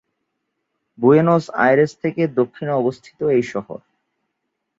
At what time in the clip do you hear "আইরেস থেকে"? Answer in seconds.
1.57-2.21